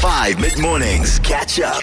5 0.00 0.40
mid 0.40 0.58
mornings. 0.58 1.18
Catch 1.18 1.60
up. 1.60 1.82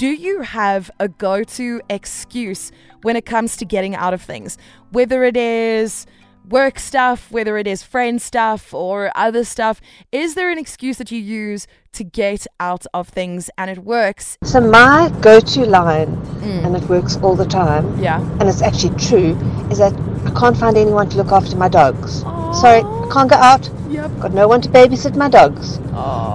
Do 0.00 0.08
you 0.08 0.40
have 0.40 0.90
a 0.98 1.06
go 1.06 1.44
to 1.44 1.80
excuse 1.88 2.72
when 3.02 3.14
it 3.14 3.24
comes 3.24 3.56
to 3.58 3.64
getting 3.64 3.94
out 3.94 4.12
of 4.12 4.20
things? 4.20 4.58
Whether 4.90 5.22
it 5.22 5.36
is 5.36 6.06
work 6.48 6.80
stuff, 6.80 7.30
whether 7.30 7.56
it 7.56 7.68
is 7.68 7.84
friend 7.84 8.20
stuff 8.20 8.74
or 8.74 9.12
other 9.14 9.44
stuff, 9.44 9.80
is 10.10 10.34
there 10.34 10.50
an 10.50 10.58
excuse 10.58 10.98
that 10.98 11.12
you 11.12 11.20
use 11.20 11.68
to 11.92 12.02
get 12.02 12.48
out 12.58 12.84
of 12.92 13.08
things 13.08 13.48
and 13.56 13.70
it 13.70 13.78
works? 13.84 14.38
So 14.42 14.60
my 14.60 15.12
go-to 15.20 15.66
line, 15.66 16.08
mm. 16.40 16.66
and 16.66 16.76
it 16.76 16.82
works 16.88 17.16
all 17.18 17.36
the 17.36 17.46
time, 17.46 17.96
Yeah. 18.00 18.20
and 18.40 18.48
it's 18.48 18.60
actually 18.60 18.96
true, 18.96 19.36
is 19.70 19.78
that 19.78 19.92
I 20.26 20.30
can't 20.38 20.56
find 20.56 20.76
anyone 20.76 21.08
to 21.10 21.16
look 21.16 21.30
after 21.30 21.56
my 21.56 21.68
dogs. 21.68 22.22
Oh, 22.26 22.35
Sorry, 22.60 22.80
I 22.80 23.08
can't 23.12 23.30
go 23.30 23.36
out. 23.36 23.68
Yep. 23.90 24.18
Got 24.20 24.32
no 24.32 24.48
one 24.48 24.60
to 24.62 24.68
babysit 24.68 25.14
my 25.16 25.28
dogs. 25.28 25.74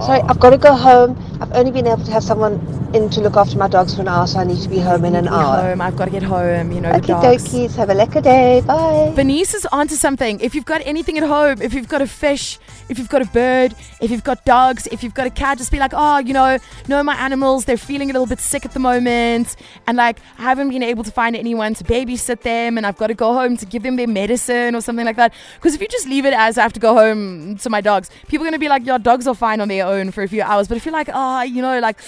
Sorry, 0.05 0.21
I've 0.21 0.39
got 0.39 0.51
to 0.51 0.57
go 0.57 0.73
home. 0.75 1.17
I've 1.41 1.51
only 1.53 1.71
been 1.71 1.87
able 1.87 2.03
to 2.05 2.11
have 2.11 2.23
someone 2.23 2.59
in 2.93 3.09
to 3.09 3.21
look 3.21 3.35
after 3.35 3.57
my 3.57 3.67
dogs 3.67 3.95
for 3.95 4.01
an 4.01 4.07
hour, 4.07 4.27
so 4.27 4.39
I 4.39 4.43
need 4.43 4.61
to 4.61 4.69
be 4.69 4.79
home 4.79 5.05
in 5.05 5.15
an 5.15 5.27
hour. 5.27 5.69
home. 5.69 5.81
I've 5.81 5.95
got 5.95 6.05
to 6.05 6.11
get 6.11 6.23
home. 6.23 6.71
You 6.71 6.81
know, 6.81 6.91
the 6.91 6.97
Okay, 6.97 7.13
dokies. 7.13 7.75
Have 7.75 7.89
a 7.89 7.95
lekker 7.95 8.21
day. 8.21 8.61
Bye. 8.61 9.13
Bernice 9.15 9.53
is 9.53 9.65
onto 9.67 9.95
something. 9.95 10.39
If 10.39 10.55
you've 10.55 10.65
got 10.65 10.81
anything 10.85 11.17
at 11.17 11.23
home, 11.23 11.61
if 11.61 11.73
you've 11.73 11.87
got 11.87 12.01
a 12.01 12.07
fish, 12.07 12.59
if 12.89 12.99
you've 12.99 13.09
got 13.09 13.21
a 13.21 13.25
bird, 13.25 13.73
if 14.01 14.11
you've 14.11 14.23
got 14.23 14.43
dogs, 14.45 14.87
if 14.87 15.03
you've 15.03 15.13
got 15.13 15.27
a 15.27 15.29
cat, 15.29 15.57
just 15.57 15.71
be 15.71 15.79
like, 15.79 15.93
oh, 15.93 16.17
you 16.19 16.33
know, 16.33 16.57
no, 16.87 17.01
my 17.03 17.15
animals, 17.15 17.65
they're 17.65 17.77
feeling 17.77 18.09
a 18.09 18.13
little 18.13 18.27
bit 18.27 18.39
sick 18.39 18.65
at 18.65 18.73
the 18.73 18.79
moment. 18.79 19.55
And 19.87 19.97
like, 19.97 20.19
I 20.37 20.43
haven't 20.43 20.69
been 20.69 20.83
able 20.83 21.03
to 21.03 21.11
find 21.11 21.35
anyone 21.35 21.73
to 21.75 21.83
babysit 21.83 22.41
them. 22.41 22.77
And 22.77 22.85
I've 22.85 22.97
got 22.97 23.07
to 23.07 23.13
go 23.13 23.33
home 23.33 23.57
to 23.57 23.65
give 23.65 23.83
them 23.83 23.95
their 23.95 24.07
medicine 24.07 24.75
or 24.75 24.81
something 24.81 25.05
like 25.05 25.15
that. 25.15 25.33
Because 25.55 25.75
if 25.75 25.81
you 25.81 25.87
just 25.87 26.07
leave 26.07 26.25
it 26.25 26.33
as 26.33 26.57
I 26.57 26.63
have 26.63 26.73
to 26.73 26.79
go 26.79 26.93
home 26.93 27.57
to 27.57 27.69
my 27.69 27.81
dogs, 27.81 28.09
people 28.27 28.45
are 28.45 28.49
going 28.49 28.53
to 28.53 28.59
be 28.59 28.69
like, 28.69 28.85
your 28.85 28.99
dogs 28.99 29.27
are 29.27 29.35
fine 29.35 29.61
on 29.61 29.67
their 29.67 29.85
own 29.85 30.11
for 30.11 30.23
a 30.23 30.27
few 30.27 30.41
hours. 30.41 30.67
But 30.67 30.77
if 30.77 30.85
you're 30.85 30.93
like, 30.93 31.09
oh, 31.13 31.41
you 31.43 31.61
know, 31.61 31.79
like, 31.79 32.01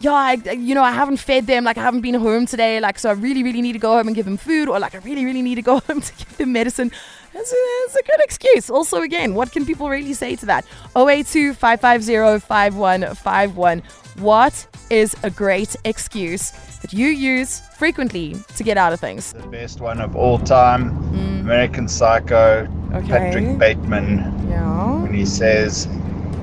yeah, 0.00 0.12
I, 0.12 0.32
you 0.52 0.74
know, 0.74 0.82
I 0.82 0.90
haven't 0.92 1.18
fed 1.18 1.46
them, 1.46 1.64
like 1.64 1.78
I 1.78 1.82
haven't 1.82 2.00
been 2.02 2.14
home 2.14 2.46
today, 2.46 2.80
like 2.80 2.98
so 2.98 3.10
I 3.10 3.12
really, 3.12 3.42
really 3.42 3.62
need 3.62 3.74
to 3.74 3.78
go 3.78 3.92
home 3.96 4.06
and 4.08 4.14
give 4.16 4.24
them 4.24 4.36
food, 4.36 4.68
or 4.68 4.78
like 4.78 4.94
I 4.94 4.98
really, 4.98 5.24
really 5.24 5.42
need 5.42 5.54
to 5.56 5.62
go 5.62 5.78
home 5.88 6.00
to 6.00 6.12
give 6.16 6.36
them 6.36 6.52
medicine. 6.52 6.90
That's 7.32 7.52
a, 7.52 7.56
that's 7.82 7.96
a 7.96 8.02
good 8.04 8.20
excuse. 8.24 8.70
Also, 8.70 9.02
again, 9.02 9.34
what 9.34 9.50
can 9.50 9.66
people 9.66 9.88
really 9.88 10.12
say 10.14 10.36
to 10.36 10.46
that? 10.46 10.64
082 10.96 11.54
550 11.54 12.46
5151. 12.46 13.82
What 14.18 14.66
is 14.90 15.16
a 15.24 15.30
great 15.30 15.74
excuse 15.84 16.52
that 16.82 16.92
you 16.92 17.08
use 17.08 17.60
frequently 17.76 18.36
to 18.56 18.62
get 18.62 18.76
out 18.76 18.92
of 18.92 19.00
things? 19.00 19.32
The 19.32 19.46
best 19.48 19.80
one 19.80 20.00
of 20.00 20.14
all 20.14 20.38
time, 20.38 20.92
mm. 21.12 21.40
American 21.40 21.88
Psycho, 21.88 22.68
Okay. 22.94 23.08
Patrick 23.08 23.58
Bateman, 23.58 24.48
Yeah. 24.48 25.02
when 25.02 25.12
he 25.12 25.26
says, 25.26 25.88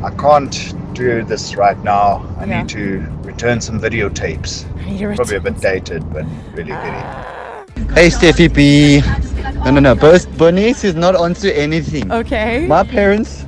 I 0.03 0.09
can't 0.09 0.73
do 0.93 1.23
this 1.23 1.55
right 1.55 1.81
now. 1.83 2.25
I 2.39 2.45
Yeah. 2.45 2.59
need 2.61 2.69
to 2.69 3.03
return 3.23 3.61
some 3.61 3.79
videotapes. 3.79 4.65
I 4.79 4.89
need 4.91 4.99
to 4.99 5.15
Probably 5.15 5.35
a 5.37 5.39
bit 5.39 5.59
dated, 5.61 6.03
but 6.13 6.25
really 6.53 6.71
good. 6.71 7.91
Hey 7.93 8.07
Steffi 8.09 8.47
B. 8.53 9.01
No, 9.65 9.71
no, 9.71 9.79
no. 9.79 9.95
Bernice 9.95 10.83
is 10.83 10.95
not 10.95 11.15
onto 11.15 11.49
anything. 11.49 12.11
Okay. 12.11 12.65
My 12.67 12.83
parents, 12.83 13.45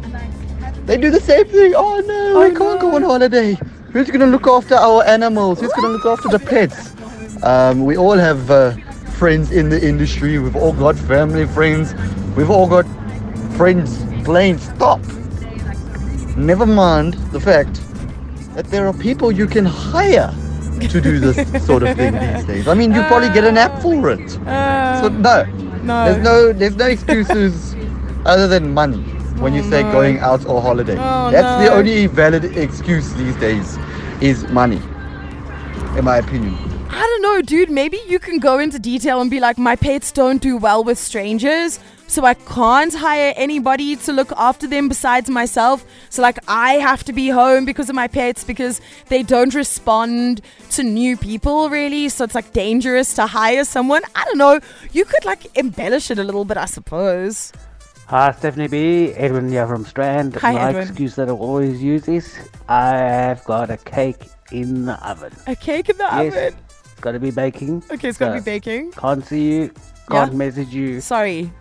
they 0.85 0.97
do 0.97 1.09
the 1.09 1.19
same 1.21 1.45
thing. 1.45 1.73
Oh 1.75 1.99
no, 2.05 2.37
Oh, 2.37 2.43
we 2.43 2.55
can't 2.55 2.81
no. 2.81 2.89
go 2.89 2.95
on 2.95 3.03
holiday. 3.03 3.57
Who's 3.91 4.09
gonna 4.09 4.27
look 4.27 4.47
after 4.47 4.75
our 4.75 5.03
animals? 5.05 5.59
Who's 5.61 5.71
gonna 5.73 5.89
look 5.97 6.05
after 6.05 6.29
the 6.29 6.39
pets? 6.39 6.91
Um, 7.43 7.85
we 7.85 7.97
all 7.97 8.17
have 8.17 8.49
uh, 8.51 8.71
friends 9.19 9.51
in 9.51 9.69
the 9.69 9.79
industry. 9.87 10.39
We've 10.39 10.55
all 10.55 10.73
got 10.73 10.95
family 10.97 11.45
friends. 11.45 11.93
We've 12.35 12.49
all 12.49 12.67
got 12.67 12.85
friends 13.57 14.03
playing 14.23 14.57
stop. 14.57 14.99
Never 16.35 16.65
mind 16.65 17.13
the 17.31 17.39
fact 17.39 17.79
that 18.55 18.65
there 18.67 18.87
are 18.87 18.93
people 18.93 19.31
you 19.31 19.47
can 19.47 19.65
hire 19.65 20.33
to 20.89 21.01
do 21.01 21.19
this 21.19 21.65
sort 21.65 21.83
of 21.83 21.95
thing 21.95 22.13
these 22.13 22.45
days. 22.45 22.67
I 22.67 22.73
mean, 22.73 22.91
you 22.93 23.01
probably 23.03 23.29
get 23.29 23.43
an 23.43 23.57
app 23.57 23.81
for 23.81 24.09
it. 24.09 24.37
Uh, 24.47 25.01
So 25.01 25.09
no, 25.09 25.43
no. 25.83 26.05
there's 26.05 26.23
no 26.23 26.53
there's 26.53 26.75
no 26.75 26.85
excuses 26.87 27.75
other 28.25 28.47
than 28.47 28.73
money 28.73 29.01
when 29.39 29.53
you 29.53 29.61
Oh, 29.63 29.69
say 29.69 29.83
no. 29.83 29.91
going 29.91 30.19
out 30.19 30.45
or 30.45 30.61
holiday. 30.61 30.97
Oh, 30.97 31.29
That's 31.31 31.63
the 31.65 31.71
only 31.73 32.07
valid 32.07 32.45
excuse 32.57 33.13
these 33.13 33.35
days 33.37 33.77
is 34.21 34.47
money. 34.49 34.81
In 35.97 36.05
my 36.05 36.17
opinion. 36.17 36.55
I 37.23 37.35
know, 37.35 37.41
dude. 37.41 37.69
Maybe 37.69 38.01
you 38.05 38.19
can 38.19 38.37
go 38.37 38.59
into 38.59 38.77
detail 38.77 39.21
and 39.21 39.31
be 39.31 39.39
like, 39.39 39.57
my 39.57 39.77
pets 39.77 40.11
don't 40.11 40.41
do 40.41 40.57
well 40.57 40.83
with 40.83 40.97
strangers, 40.99 41.79
so 42.05 42.25
I 42.25 42.33
can't 42.33 42.93
hire 42.93 43.33
anybody 43.37 43.95
to 43.95 44.11
look 44.11 44.33
after 44.35 44.67
them 44.67 44.89
besides 44.89 45.29
myself. 45.29 45.85
So, 46.09 46.21
like, 46.21 46.37
I 46.49 46.73
have 46.73 47.05
to 47.05 47.13
be 47.13 47.29
home 47.29 47.63
because 47.63 47.87
of 47.89 47.95
my 47.95 48.09
pets 48.09 48.43
because 48.43 48.81
they 49.07 49.23
don't 49.23 49.53
respond 49.55 50.41
to 50.71 50.83
new 50.83 51.15
people, 51.15 51.69
really. 51.69 52.09
So, 52.09 52.25
it's 52.25 52.35
like 52.35 52.51
dangerous 52.51 53.13
to 53.15 53.25
hire 53.25 53.63
someone. 53.63 54.01
I 54.15 54.25
don't 54.25 54.37
know. 54.37 54.59
You 54.91 55.05
could 55.05 55.23
like 55.23 55.45
embellish 55.57 56.11
it 56.11 56.19
a 56.19 56.25
little 56.25 56.43
bit, 56.43 56.57
I 56.57 56.65
suppose. 56.65 57.53
Hi, 58.07 58.33
Stephanie 58.33 58.67
B. 58.67 59.13
Edwin 59.13 59.47
here 59.47 59.65
from 59.65 59.85
Strand. 59.85 60.35
Hi, 60.35 60.51
My 60.51 60.69
Edwin. 60.69 60.83
excuse 60.89 61.15
that 61.15 61.29
I 61.29 61.31
always 61.31 61.81
use 61.81 62.05
is 62.09 62.37
I've 62.67 63.45
got 63.45 63.69
a 63.71 63.77
cake 63.77 64.25
in 64.51 64.83
the 64.87 64.95
oven. 65.07 65.31
A 65.47 65.55
cake 65.55 65.87
in 65.87 65.95
the 65.97 66.03
Yes. 66.11 66.33
oven. 66.33 66.55
It's 67.03 67.05
got 67.05 67.11
to 67.11 67.19
be 67.19 67.31
baking. 67.31 67.83
Okay, 67.91 68.07
it's 68.07 68.17
gonna 68.17 68.35
be 68.35 68.39
baking. 68.39 68.93
Can't 68.93 69.25
see 69.25 69.51
you. 69.51 69.73
Can't 70.09 70.33
message 70.35 70.69
you. 70.69 71.01
Sorry, 71.01 71.51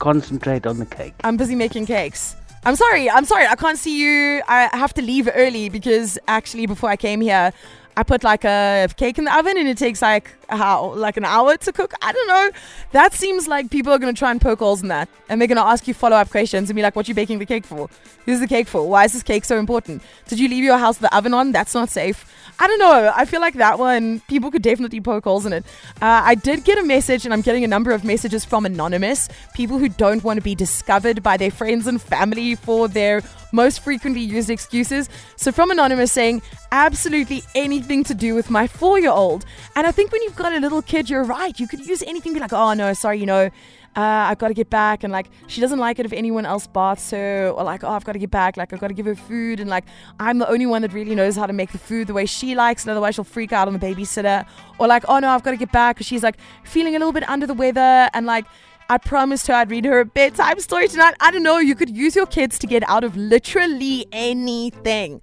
Concentrate 0.00 0.66
on 0.66 0.80
the 0.80 0.86
cake. 0.86 1.14
I'm 1.22 1.36
busy 1.36 1.54
making 1.54 1.86
cakes. 1.86 2.34
I'm 2.64 2.74
sorry. 2.74 3.08
I'm 3.08 3.24
sorry. 3.24 3.46
I 3.46 3.54
can't 3.54 3.78
see 3.78 4.00
you. 4.00 4.42
I 4.48 4.68
have 4.72 4.92
to 4.94 5.02
leave 5.02 5.28
early 5.32 5.68
because 5.68 6.18
actually, 6.26 6.66
before 6.66 6.90
I 6.90 6.96
came 6.96 7.20
here, 7.20 7.52
I 7.96 8.02
put 8.02 8.24
like 8.24 8.44
a 8.44 8.88
cake 8.96 9.16
in 9.16 9.26
the 9.26 9.38
oven 9.38 9.56
and 9.56 9.68
it 9.68 9.78
takes 9.78 10.02
like 10.02 10.34
how 10.50 10.94
like 10.94 11.16
an 11.16 11.24
hour 11.24 11.56
to 11.56 11.72
cook. 11.72 11.92
I 12.02 12.12
don't 12.12 12.28
know. 12.28 12.50
That 12.92 13.12
seems 13.14 13.48
like 13.48 13.70
people 13.70 13.92
are 13.92 13.98
gonna 13.98 14.12
try 14.12 14.30
and 14.30 14.40
poke 14.40 14.58
holes 14.58 14.82
in 14.82 14.88
that, 14.88 15.08
and 15.28 15.40
they're 15.40 15.48
gonna 15.48 15.62
ask 15.62 15.86
you 15.88 15.94
follow 15.94 16.16
up 16.16 16.30
questions 16.30 16.68
and 16.70 16.76
be 16.76 16.82
like, 16.82 16.96
"What 16.96 17.06
are 17.06 17.10
you 17.10 17.14
baking 17.14 17.38
the 17.38 17.46
cake 17.46 17.64
for? 17.64 17.88
Who's 18.26 18.40
the 18.40 18.46
cake 18.46 18.68
for? 18.68 18.88
Why 18.88 19.04
is 19.04 19.12
this 19.12 19.22
cake 19.22 19.44
so 19.44 19.58
important? 19.58 20.02
Did 20.28 20.38
you 20.38 20.48
leave 20.48 20.64
your 20.64 20.78
house 20.78 21.00
with 21.00 21.10
the 21.10 21.16
oven 21.16 21.34
on? 21.34 21.52
That's 21.52 21.74
not 21.74 21.88
safe." 21.88 22.24
I 22.62 22.66
don't 22.66 22.78
know. 22.78 23.10
I 23.16 23.24
feel 23.24 23.40
like 23.40 23.54
that 23.54 23.78
one, 23.78 24.20
people 24.28 24.50
could 24.50 24.60
definitely 24.60 25.00
poke 25.00 25.24
holes 25.24 25.46
in 25.46 25.54
it. 25.54 25.64
Uh, 26.02 26.20
I 26.24 26.34
did 26.34 26.62
get 26.62 26.76
a 26.76 26.82
message, 26.82 27.24
and 27.24 27.32
I'm 27.32 27.40
getting 27.40 27.64
a 27.64 27.66
number 27.66 27.90
of 27.90 28.04
messages 28.04 28.44
from 28.44 28.66
Anonymous, 28.66 29.30
people 29.54 29.78
who 29.78 29.88
don't 29.88 30.22
want 30.22 30.36
to 30.36 30.42
be 30.42 30.54
discovered 30.54 31.22
by 31.22 31.38
their 31.38 31.50
friends 31.50 31.86
and 31.86 32.02
family 32.02 32.56
for 32.56 32.86
their 32.86 33.22
most 33.52 33.80
frequently 33.80 34.20
used 34.20 34.50
excuses. 34.50 35.08
So, 35.36 35.52
from 35.52 35.70
Anonymous 35.70 36.12
saying, 36.12 36.42
absolutely 36.70 37.42
anything 37.54 38.04
to 38.04 38.14
do 38.14 38.34
with 38.34 38.50
my 38.50 38.66
four 38.66 38.98
year 38.98 39.10
old. 39.10 39.46
And 39.74 39.86
I 39.86 39.90
think 39.90 40.12
when 40.12 40.22
you've 40.22 40.36
got 40.40 40.52
a 40.52 40.60
little 40.60 40.82
kid, 40.82 41.10
you're 41.10 41.24
right. 41.24 41.58
You 41.58 41.68
could 41.68 41.86
use 41.86 42.02
anything, 42.02 42.34
be 42.34 42.40
like, 42.40 42.52
oh 42.52 42.74
no, 42.74 42.92
sorry, 42.94 43.18
you 43.18 43.26
know. 43.26 43.50
Uh, 43.96 44.30
I've 44.30 44.38
got 44.38 44.48
to 44.48 44.54
get 44.54 44.70
back, 44.70 45.02
and 45.02 45.12
like 45.12 45.26
she 45.48 45.60
doesn't 45.60 45.80
like 45.80 45.98
it 45.98 46.06
if 46.06 46.12
anyone 46.12 46.46
else 46.46 46.68
baths 46.68 47.10
her, 47.10 47.48
or 47.48 47.64
like, 47.64 47.82
oh, 47.82 47.88
I've 47.88 48.04
got 48.04 48.12
to 48.12 48.20
get 48.20 48.30
back, 48.30 48.56
like 48.56 48.72
I've 48.72 48.78
got 48.78 48.86
to 48.86 48.94
give 48.94 49.04
her 49.04 49.16
food, 49.16 49.58
and 49.58 49.68
like 49.68 49.84
I'm 50.20 50.38
the 50.38 50.48
only 50.48 50.66
one 50.66 50.82
that 50.82 50.92
really 50.92 51.16
knows 51.16 51.34
how 51.34 51.46
to 51.46 51.52
make 51.52 51.72
the 51.72 51.78
food 51.78 52.06
the 52.06 52.14
way 52.14 52.24
she 52.24 52.54
likes, 52.54 52.84
and 52.84 52.92
otherwise 52.92 53.16
she'll 53.16 53.24
freak 53.24 53.52
out 53.52 53.66
on 53.66 53.74
the 53.74 53.80
babysitter, 53.80 54.46
or 54.78 54.86
like, 54.86 55.02
oh 55.08 55.18
no, 55.18 55.28
I've 55.30 55.42
got 55.42 55.50
to 55.50 55.56
get 55.56 55.72
back 55.72 55.96
because 55.96 56.06
she's 56.06 56.22
like 56.22 56.36
feeling 56.62 56.94
a 56.94 57.00
little 57.00 57.12
bit 57.12 57.28
under 57.28 57.48
the 57.48 57.54
weather, 57.54 58.08
and 58.14 58.26
like 58.26 58.44
I 58.90 58.98
promised 58.98 59.46
her 59.46 59.54
I'd 59.54 59.70
read 59.70 59.84
her 59.84 60.00
a 60.00 60.04
bedtime 60.04 60.58
story 60.58 60.88
tonight. 60.88 61.14
I 61.20 61.30
don't 61.30 61.44
know, 61.44 61.58
you 61.58 61.76
could 61.76 61.96
use 61.96 62.16
your 62.16 62.26
kids 62.26 62.58
to 62.58 62.66
get 62.66 62.82
out 62.88 63.04
of 63.04 63.16
literally 63.16 64.04
anything. 64.10 65.22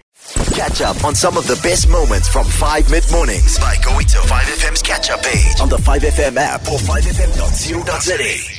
Catch 0.54 0.80
up 0.80 1.04
on 1.04 1.16
some 1.16 1.38
of 1.38 1.46
the 1.48 1.60
best 1.62 1.90
moments 1.90 2.30
from 2.30 2.46
5 2.46 2.90
mid 2.90 3.04
mornings 3.12 3.60
by 3.60 3.76
going 3.84 4.06
to 4.06 4.20
5FM's 4.20 4.82
catch 4.82 5.10
up 5.10 5.22
page 5.22 5.60
on 5.60 5.68
the 5.68 5.76
5FM 5.76 6.38
app 6.38 6.62
or 6.62 6.80
5FM.co.za. 6.80 8.57